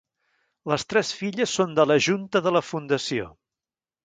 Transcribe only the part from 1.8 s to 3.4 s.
de la junta de la Fundació.